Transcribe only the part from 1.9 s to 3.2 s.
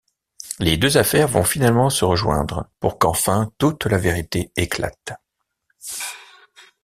se rejoindre pour